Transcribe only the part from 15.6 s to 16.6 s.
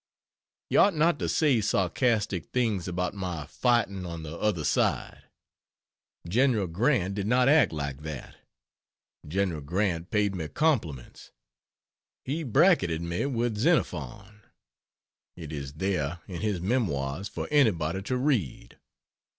there in his